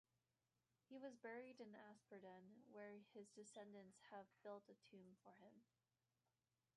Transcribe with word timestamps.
He 0.89 0.97
was 0.97 1.15
buried 1.15 1.59
in 1.59 1.75
Asperden 1.75 2.63
where 2.71 3.01
his 3.13 3.27
descendants 3.29 4.01
have 4.09 4.25
built 4.41 4.63
a 4.67 4.73
tomb 4.89 5.15
for 5.21 5.29
him. 5.33 5.61